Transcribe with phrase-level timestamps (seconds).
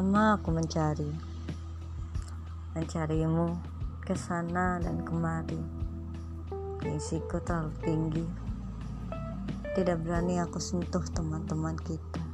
[0.00, 1.12] lama aku mencari,
[2.72, 3.52] mencarimu
[4.00, 5.60] ke sana dan kemari.
[6.80, 8.24] Gengsiku terlalu tinggi,
[9.76, 12.24] tidak berani aku sentuh teman-teman kita.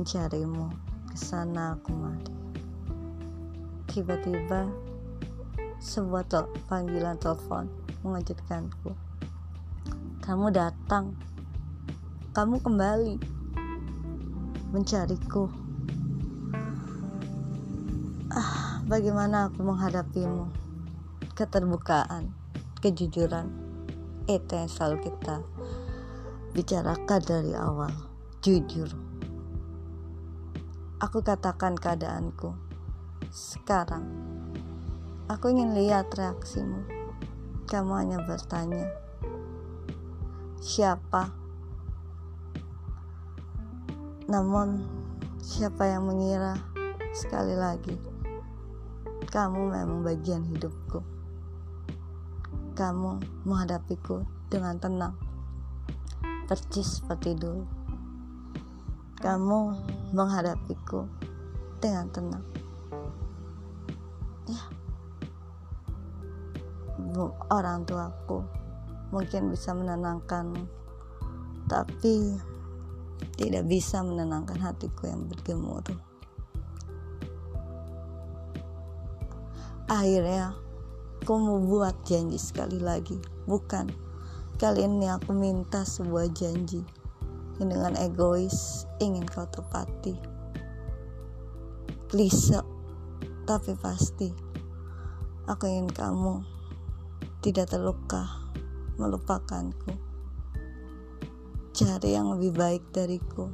[0.00, 0.72] Mencarimu
[1.12, 2.32] ke sana kemari.
[3.92, 4.64] Tiba-tiba
[5.76, 7.68] sebuah tel panggilan telepon
[8.00, 8.96] mengejutkanku.
[10.24, 11.12] Kamu datang,
[12.32, 13.20] kamu kembali
[14.72, 15.59] mencariku.
[18.90, 20.50] Bagaimana aku menghadapimu?
[21.38, 22.34] Keterbukaan,
[22.82, 23.46] kejujuran,
[24.26, 25.46] itu yang selalu kita
[26.50, 27.94] bicarakan dari awal.
[28.42, 28.90] Jujur.
[30.98, 32.50] Aku katakan keadaanku.
[33.30, 34.10] Sekarang,
[35.30, 36.82] aku ingin lihat reaksimu.
[37.70, 38.90] Kamu hanya bertanya,
[40.58, 41.30] siapa?
[44.26, 44.82] Namun,
[45.38, 46.58] siapa yang mengira
[47.14, 48.09] sekali lagi
[49.30, 51.06] kamu memang bagian hidupku.
[52.74, 55.14] Kamu menghadapiku dengan tenang,
[56.50, 57.62] percis seperti dulu.
[59.22, 59.58] Kamu
[60.10, 61.06] menghadapiku
[61.78, 62.44] dengan tenang.
[64.50, 64.62] Ya,
[67.54, 68.42] orang tuaku
[69.14, 70.66] mungkin bisa menenangkanmu,
[71.70, 72.34] tapi
[73.38, 76.09] tidak bisa menenangkan hatiku yang bergemuruh.
[79.90, 80.54] Akhirnya,
[81.18, 83.18] aku membuat janji sekali lagi.
[83.50, 83.90] Bukan,
[84.54, 86.86] kali ini aku minta sebuah janji
[87.58, 90.14] yang dengan egois ingin kau tepati.
[92.06, 92.62] Klise,
[93.50, 94.30] tapi pasti.
[95.50, 96.46] Aku ingin kamu
[97.42, 98.30] tidak terluka
[98.94, 100.10] melupakanku
[101.80, 103.48] cari yang lebih baik dariku.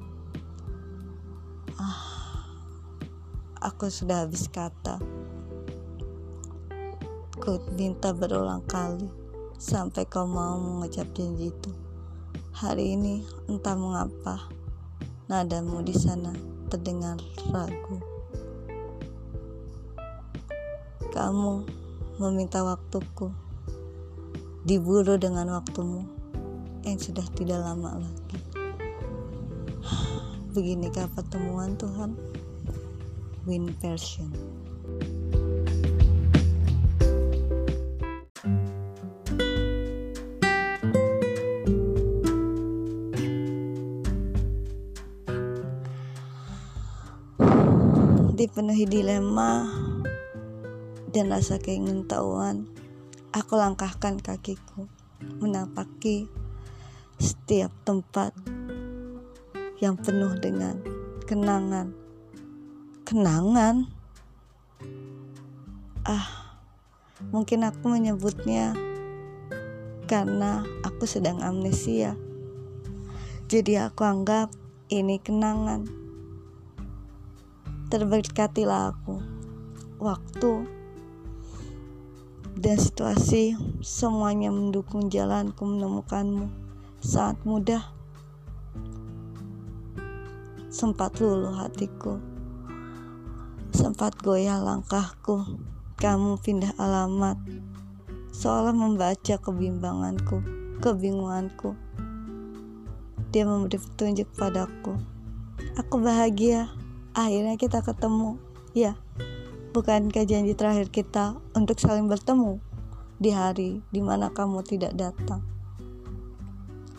[1.79, 2.03] Ah,
[3.63, 4.99] aku sudah habis kata.
[7.47, 9.07] Ku minta berulang kali
[9.55, 11.71] sampai kau mau mengucap janji itu.
[12.51, 14.51] Hari ini entah mengapa
[15.31, 16.35] nadamu di sana
[16.67, 17.15] terdengar
[17.55, 18.03] ragu.
[21.15, 21.63] Kamu
[22.19, 23.31] meminta waktuku,
[24.67, 26.03] diburu dengan waktumu
[26.83, 28.43] yang sudah tidak lama lagi.
[30.51, 32.11] Beginikah pertemuan Tuhan?
[33.47, 34.56] Win version.
[48.57, 49.69] Dipenuhi dilema
[51.13, 52.65] dan rasa keingintahuan,
[53.29, 54.89] aku langkahkan kakiku
[55.45, 56.25] menapaki
[57.21, 58.33] setiap tempat
[59.77, 60.81] yang penuh dengan
[61.29, 61.93] kenangan.
[63.05, 63.93] Kenangan?
[66.09, 66.57] Ah,
[67.29, 68.73] mungkin aku menyebutnya
[70.09, 72.17] karena aku sedang amnesia.
[73.53, 74.49] Jadi aku anggap
[74.89, 76.06] ini kenangan.
[77.87, 79.23] Terberkatilah aku.
[79.97, 80.53] Waktu
[82.57, 86.49] dan situasi semuanya mendukung jalanku menemukanmu
[87.01, 87.85] saat mudah.
[90.69, 92.37] Sempat luluh hatiku
[93.77, 95.45] sempat goyah langkahku.
[96.01, 97.37] Kamu pindah alamat
[98.33, 100.41] seolah membaca kebimbanganku
[100.81, 101.77] kebingunganku.
[103.33, 104.97] Dia memberi petunjuk padaku.
[105.77, 106.73] Aku bahagia
[107.17, 108.37] akhirnya kita ketemu
[108.77, 109.01] ya
[109.73, 112.61] bukankah janji terakhir kita untuk saling bertemu
[113.17, 115.41] di hari di mana kamu tidak datang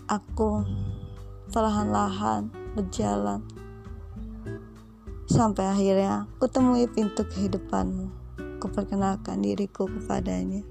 [0.10, 0.66] aku
[1.54, 3.46] perlahan-lahan berjalan
[5.28, 8.10] sampai akhirnya kutemui pintu kehidupanmu.
[8.58, 10.66] Kuperkenalkan diriku kepadanya,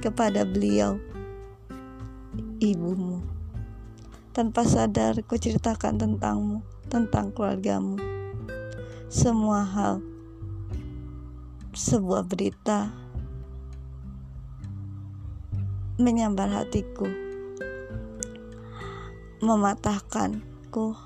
[0.00, 0.96] kepada beliau,
[2.56, 3.20] ibumu.
[4.32, 8.00] Tanpa sadar kuceritakan tentangmu, tentang keluargamu.
[9.12, 10.00] Semua hal,
[11.76, 12.88] sebuah berita
[16.00, 17.04] menyambar hatiku
[19.44, 20.96] mematahkanku.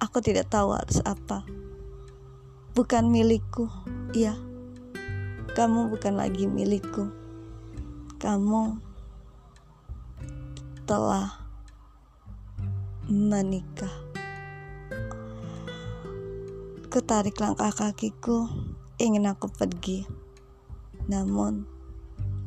[0.00, 1.44] Aku tidak tahu harus apa.
[2.72, 3.68] Bukan milikku,
[4.16, 4.32] iya.
[5.52, 7.12] Kamu bukan lagi milikku.
[8.16, 8.80] Kamu
[10.88, 11.44] telah
[13.04, 14.05] menikah.
[16.96, 18.48] Ketarik langkah kakiku,
[18.96, 20.08] ingin aku pergi.
[21.12, 21.68] Namun,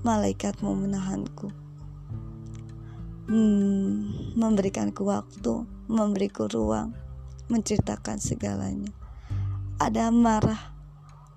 [0.02, 1.54] malaikatmu menahanku.
[3.30, 6.98] Hmm, memberikanku waktu, memberiku ruang,
[7.46, 8.90] menceritakan segalanya.
[9.78, 10.74] ada marah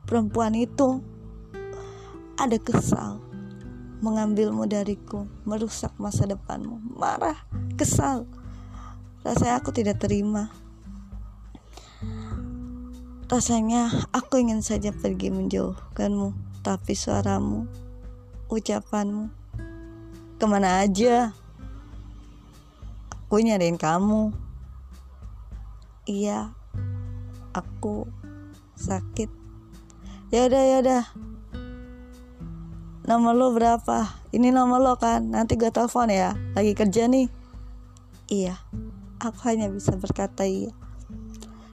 [0.08, 1.04] perempuan itu.
[2.40, 3.20] Ada kesal
[4.00, 6.80] mengambilmu dariku merusak masa depanmu.
[6.96, 7.36] Marah
[7.76, 8.24] kesal.
[9.20, 10.61] Rasanya aku tidak terima
[13.32, 17.64] rasanya aku ingin saja pergi menjauhkanmu tapi suaramu
[18.52, 19.32] ucapanmu
[20.36, 21.32] ke mana aja?
[23.08, 24.36] Aku nyariin kamu.
[26.04, 26.52] Iya
[27.56, 28.04] aku
[28.76, 29.32] sakit.
[30.28, 31.04] Ya udah ya udah.
[33.08, 34.12] Nomor lo berapa?
[34.36, 35.32] Ini nomor lo kan?
[35.32, 36.36] Nanti gue telepon ya.
[36.52, 37.32] Lagi kerja nih.
[38.28, 38.60] Iya
[39.22, 40.74] aku hanya bisa berkata iya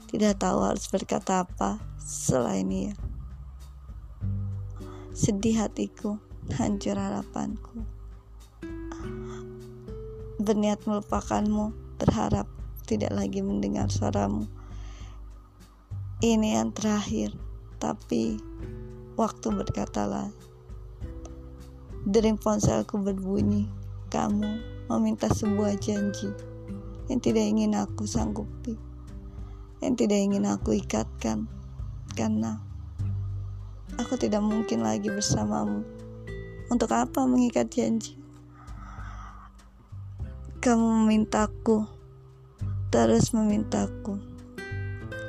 [0.10, 2.98] tidak tahu harus berkata apa selain iya.
[5.14, 6.18] Sedih hatiku
[6.58, 7.86] hancur harapanku.
[10.42, 12.50] Berniat melupakanmu berharap
[12.90, 14.50] tidak lagi mendengar suaramu.
[16.26, 17.38] Ini yang terakhir
[17.78, 18.42] tapi
[19.16, 20.28] waktu berkatalah
[22.04, 23.72] Dering ponselku berbunyi
[24.12, 24.52] Kamu
[24.92, 26.28] meminta sebuah janji
[27.08, 28.89] Yang tidak ingin aku sanggupi
[29.80, 31.48] Yang tidak ingin aku ikatkan
[32.14, 32.60] Karena
[34.00, 35.84] Aku tidak mungkin lagi bersamamu.
[36.72, 38.16] Untuk apa mengikat janji?
[40.60, 42.00] Kamu memintaku
[42.90, 44.18] Terus memintaku.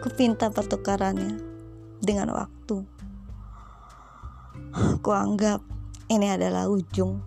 [0.01, 1.37] Kupinta pertukarannya
[2.01, 2.89] dengan waktu.
[5.05, 5.61] Ku anggap
[6.09, 7.21] ini adalah ujung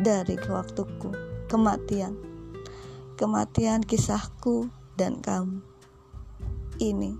[0.00, 1.12] dari waktuku,
[1.52, 2.16] kematian.
[3.20, 5.58] Kematian kisahku dan kamu.
[6.78, 7.10] Ini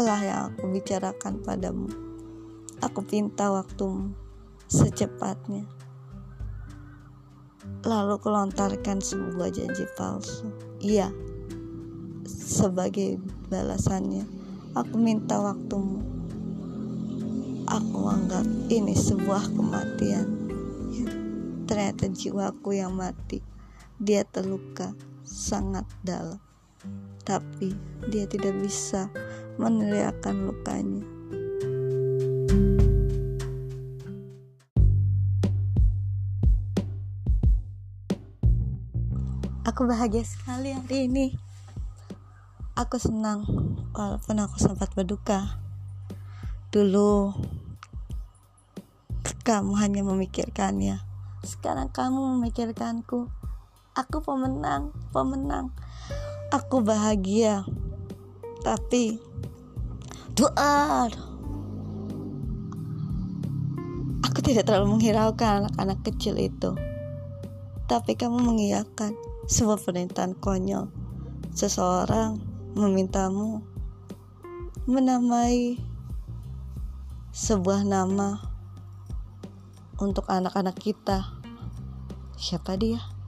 [0.00, 1.88] lah yang aku bicarakan padamu.
[2.84, 4.12] Aku pinta waktumu
[4.68, 5.64] secepatnya.
[7.84, 10.48] Lalu kelontarkan sebuah janji palsu.
[10.80, 11.12] Iya,
[12.28, 14.24] sebagai balasannya,
[14.76, 16.00] aku minta waktumu.
[17.68, 20.26] Aku anggap ini sebuah kematian.
[20.96, 21.08] Ya,
[21.68, 23.44] ternyata jiwaku yang mati.
[24.00, 24.96] Dia terluka
[25.30, 26.42] sangat dalam.
[27.22, 27.70] Tapi
[28.10, 29.06] dia tidak bisa
[29.62, 31.06] meneriakan lukanya.
[39.70, 41.26] Aku bahagia sekali hari ini.
[42.74, 43.46] Aku senang
[43.94, 45.62] walaupun aku sempat berduka.
[46.74, 47.30] Dulu
[49.40, 51.00] kamu hanya memikirkannya.
[51.46, 53.39] Sekarang kamu memikirkanku.
[53.98, 55.74] Aku pemenang, pemenang.
[56.54, 57.66] Aku bahagia.
[58.62, 59.18] Tapi
[60.38, 61.10] doa
[64.30, 66.70] Aku tidak terlalu menghiraukan anak-anak kecil itu.
[67.90, 69.18] Tapi kamu mengiyakan
[69.50, 70.86] sebuah perintahan konyol
[71.50, 72.38] seseorang
[72.78, 73.66] memintamu
[74.86, 75.82] menamai
[77.34, 78.38] sebuah nama
[79.98, 81.34] untuk anak-anak kita.
[82.38, 83.19] Siapa dia?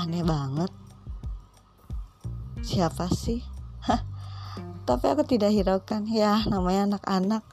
[0.00, 0.72] Aneh banget.
[2.64, 3.44] Siapa sih?
[3.84, 4.00] Hah,
[4.88, 6.08] tapi aku tidak hiraukan.
[6.08, 7.44] Ya, namanya anak-anak.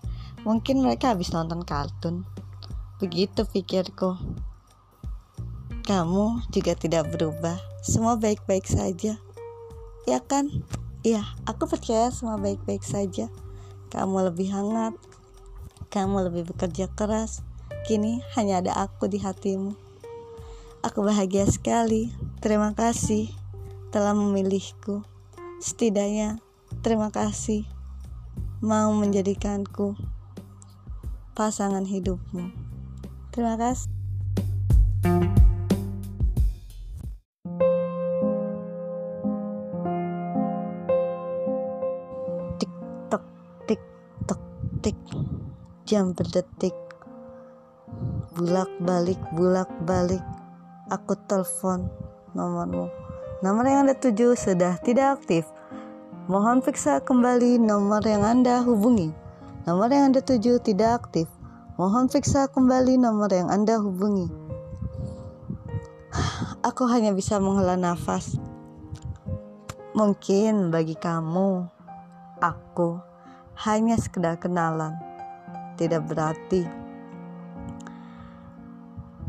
[0.48, 2.24] Mungkin mereka habis nonton kartun.
[3.04, 4.16] Begitu pikirku.
[5.84, 7.60] Kamu juga tidak berubah.
[7.84, 9.20] Semua baik-baik saja.
[10.08, 10.48] Ya kan?
[11.04, 13.28] Iya, aku percaya semua baik-baik saja.
[13.92, 14.96] Kamu lebih hangat,
[15.92, 17.44] kamu lebih bekerja keras.
[17.84, 19.76] Kini hanya ada aku di hatimu.
[20.88, 22.27] Aku bahagia sekali.
[22.38, 23.34] Terima kasih
[23.90, 25.02] telah memilihku.
[25.58, 26.38] Setidaknya,
[26.86, 27.66] terima kasih
[28.62, 29.98] mau menjadikanku
[31.34, 32.54] pasangan hidupmu.
[33.34, 33.98] Terima kasih.
[45.88, 46.76] jam berdetik
[48.36, 50.20] bulak balik bulak balik
[50.92, 51.88] aku telepon
[52.38, 52.94] nomormu.
[53.42, 55.50] Nomor yang anda tuju sudah tidak aktif.
[56.30, 59.10] Mohon periksa kembali nomor yang anda hubungi.
[59.66, 61.26] Nomor yang anda tuju tidak aktif.
[61.82, 64.30] Mohon periksa kembali nomor yang anda hubungi.
[66.70, 68.38] Aku hanya bisa menghela nafas.
[69.98, 71.66] Mungkin bagi kamu
[72.38, 73.02] aku
[73.66, 74.94] hanya sekedar kenalan.
[75.74, 76.62] Tidak berarti.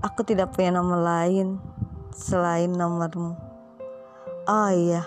[0.05, 1.57] Aku tidak punya nomor lain
[2.15, 3.35] selain nomormu.
[4.49, 5.05] Oh iya,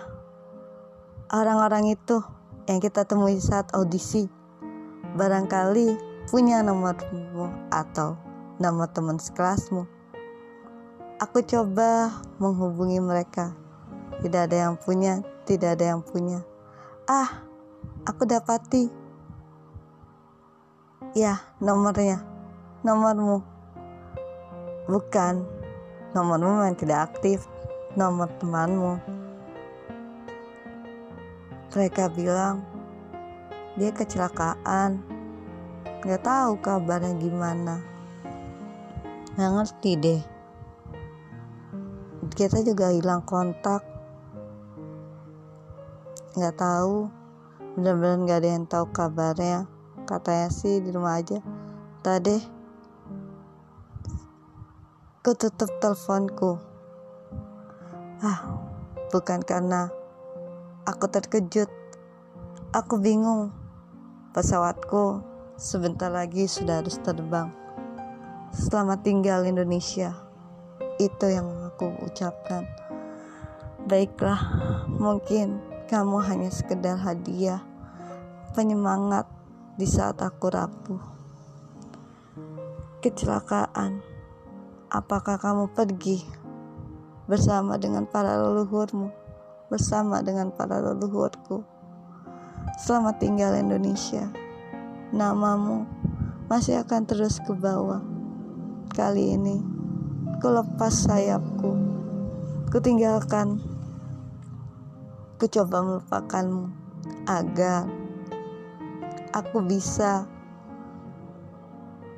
[1.34, 2.22] orang-orang itu
[2.70, 4.30] yang kita temui saat audisi
[5.18, 5.98] barangkali
[6.32, 8.16] punya nomormu atau
[8.62, 9.84] nama teman sekelasmu.
[11.22, 13.54] Aku coba menghubungi mereka.
[14.22, 16.42] Tidak ada yang punya, tidak ada yang punya.
[17.06, 17.46] Ah,
[18.06, 18.90] aku dapati.
[21.14, 22.24] Ya, nomornya.
[22.82, 23.44] Nomormu.
[24.90, 25.61] Bukan.
[26.12, 27.48] Nomormu yang tidak aktif.
[27.96, 29.00] Nomor temanmu.
[31.72, 32.64] Mereka bilang
[33.80, 35.00] dia kecelakaan.
[36.02, 37.80] Gak tahu kabarnya gimana.
[39.40, 40.22] Gak ngerti deh.
[42.32, 43.84] Kita juga hilang kontak.
[46.36, 47.08] Gak tahu.
[47.80, 49.68] Bener-bener gak ada yang tahu kabarnya
[50.12, 51.40] katanya sih di rumah aja
[52.04, 52.61] tadi
[55.22, 56.58] ku tutup teleponku.
[58.26, 58.42] Ah
[59.14, 59.94] bukan karena
[60.90, 61.70] aku terkejut.
[62.74, 63.54] Aku bingung.
[64.34, 65.22] Pesawatku
[65.62, 67.54] sebentar lagi sudah harus terbang.
[68.50, 70.18] Selamat tinggal Indonesia.
[70.98, 72.66] Itu yang aku ucapkan.
[73.86, 74.42] Baiklah
[74.90, 77.62] mungkin kamu hanya sekedar hadiah
[78.58, 79.30] penyemangat
[79.78, 81.04] di saat aku rapuh.
[83.06, 84.11] Kecelakaan,
[84.92, 86.20] apakah kamu pergi
[87.24, 89.08] bersama dengan para leluhurmu,
[89.72, 91.64] bersama dengan para leluhurku?
[92.76, 94.28] Selamat tinggal Indonesia.
[95.16, 95.88] Namamu
[96.52, 98.04] masih akan terus ke bawah.
[98.92, 99.64] Kali ini,
[100.44, 101.72] ku lepas sayapku.
[102.68, 103.64] Ku tinggalkan.
[105.40, 106.68] Ku coba melupakanmu
[107.32, 107.88] agar
[109.32, 110.28] aku bisa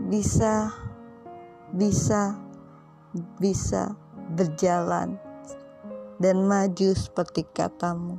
[0.01, 0.73] bisa
[1.71, 2.42] bisa
[3.37, 3.93] bisa
[4.33, 5.17] berjalan
[6.17, 8.17] dan maju seperti katamu.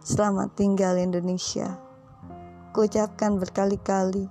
[0.00, 1.76] Selamat tinggal Indonesia.
[2.70, 4.30] Kuucapkan berkali-kali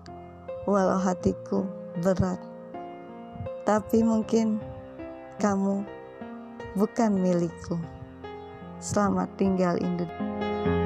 [0.64, 1.68] walau hatiku
[2.00, 2.40] berat.
[3.68, 4.58] Tapi mungkin
[5.38, 5.84] kamu
[6.80, 7.78] bukan milikku.
[8.80, 10.79] Selamat tinggal Indonesia.